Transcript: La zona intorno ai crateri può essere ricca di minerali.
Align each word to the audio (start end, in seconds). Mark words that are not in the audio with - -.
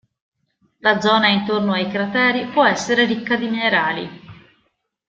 La 0.79 0.99
zona 0.99 1.27
intorno 1.27 1.73
ai 1.73 1.87
crateri 1.87 2.47
può 2.47 2.65
essere 2.65 3.05
ricca 3.05 3.35
di 3.35 3.47
minerali. 3.47 4.21